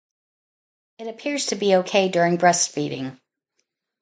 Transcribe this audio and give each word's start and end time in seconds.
It 0.97 1.05
appears 1.07 1.45
to 1.45 1.55
be 1.55 1.75
okay 1.75 2.09
during 2.09 2.35
breastfeeding. 2.39 3.19